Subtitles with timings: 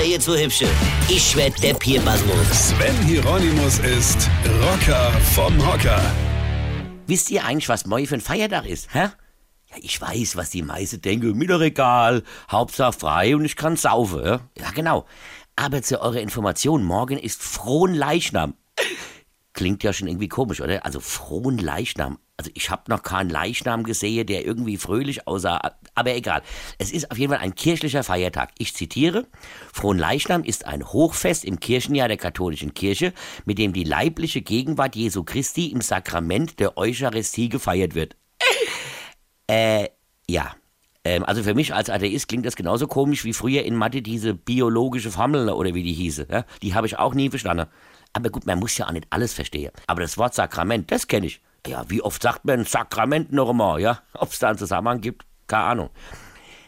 [0.00, 0.66] Kinder, ihr zwei Hübsche.
[1.08, 2.70] Ich werd der Pierpasmus.
[2.70, 4.30] Sven Hieronymus ist
[4.62, 6.00] Rocker vom Hocker.
[7.06, 9.10] Wisst ihr eigentlich, was morgen für ein Feiertag ist, hä?
[9.70, 11.36] Ja, ich weiß, was die meisten denken.
[11.36, 12.22] Mir doch egal.
[12.50, 14.40] Hauptsache frei und ich kann saufen, ja?
[14.58, 15.04] Ja, genau.
[15.56, 18.54] Aber zu eurer Information, morgen ist frohen Leichnam.
[19.52, 20.84] Klingt ja schon irgendwie komisch, oder?
[20.84, 22.18] Also frohen Leichnam.
[22.36, 25.60] Also ich habe noch keinen Leichnam gesehen, der irgendwie fröhlich aussah.
[25.94, 26.42] Aber egal.
[26.78, 28.50] Es ist auf jeden Fall ein kirchlicher Feiertag.
[28.58, 29.26] Ich zitiere.
[29.72, 33.12] Frohen Leichnam ist ein Hochfest im Kirchenjahr der katholischen Kirche,
[33.44, 38.16] mit dem die leibliche Gegenwart Jesu Christi im Sakrament der Eucharistie gefeiert wird.
[39.52, 39.88] Äh,
[40.28, 40.54] ja.
[41.04, 44.32] Ähm, also für mich als Atheist klingt das genauso komisch wie früher in Mathe diese
[44.32, 46.44] biologische Formel oder wie die hieße.
[46.62, 47.66] Die habe ich auch nie verstanden.
[48.12, 49.72] Aber gut, man muss ja auch nicht alles verstehen.
[49.86, 51.40] Aber das Wort Sakrament, das kenne ich.
[51.66, 54.02] Ja, wie oft sagt man Sakrament noch einmal, ja?
[54.14, 55.90] Ob es da einen Zusammenhang gibt, keine Ahnung.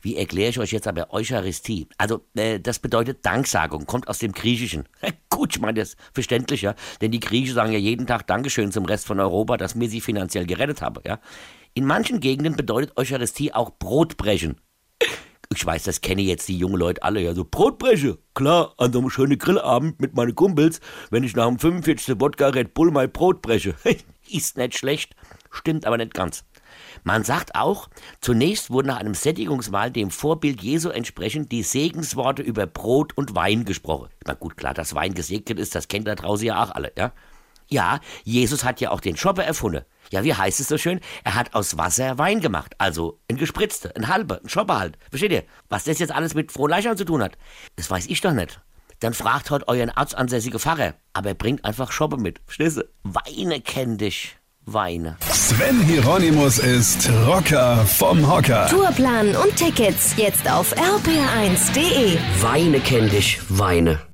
[0.00, 1.88] Wie erkläre ich euch jetzt aber Eucharistie?
[1.98, 4.88] Also, äh, das bedeutet Danksagung, kommt aus dem Griechischen.
[5.28, 6.74] Gut, ich meine das verständlich, ja.
[7.00, 10.00] Denn die Griechen sagen ja jeden Tag Dankeschön zum Rest von Europa, dass mir sie
[10.00, 11.18] finanziell gerettet habe, ja.
[11.74, 14.60] In manchen Gegenden bedeutet Eucharistie auch Brotbrechen.
[15.58, 18.16] Ich weiß, das kennen jetzt die jungen Leute alle, ja, so Brotbreche.
[18.32, 20.78] Klar, an so einem schönen Grillabend mit meinen Kumpels,
[21.10, 22.20] wenn ich nach dem 45.
[22.20, 23.74] Wodka Red Bull mein Brot breche.
[24.30, 25.16] Ist nicht schlecht,
[25.50, 26.44] stimmt aber nicht ganz.
[27.02, 27.88] Man sagt auch,
[28.20, 33.64] zunächst wurden nach einem Sättigungsmahl dem Vorbild Jesu entsprechend die Segensworte über Brot und Wein
[33.64, 34.10] gesprochen.
[34.24, 37.12] Meine, gut, klar, dass Wein gesegnet ist, das kennt da draußen ja auch alle, ja?
[37.68, 39.84] Ja, Jesus hat ja auch den Schopper erfunden.
[40.10, 41.00] Ja, wie heißt es so schön?
[41.22, 42.74] Er hat aus Wasser Wein gemacht.
[42.78, 44.98] Also ein gespritzter, ein halber, ein Schopper halt.
[45.10, 45.44] Versteht ihr?
[45.68, 47.36] Was das jetzt alles mit Frohleichnam zu tun hat,
[47.76, 48.60] das weiß ich doch nicht.
[49.00, 50.94] Dann fragt heute euren ortsansässige Pfarrer.
[51.12, 52.40] Aber er bringt einfach Schoppe mit.
[52.46, 52.84] Verstehst du?
[53.04, 54.36] Weine kenn dich.
[54.64, 55.16] Weine.
[55.30, 58.66] Sven Hieronymus ist Rocker vom Hocker.
[58.68, 62.18] Tourplan und Tickets jetzt auf rpr1.de.
[62.42, 64.07] Weine kenn dich, Weine.